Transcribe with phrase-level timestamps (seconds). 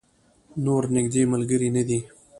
[0.65, 1.99] نور نږدې ملګری نه دی.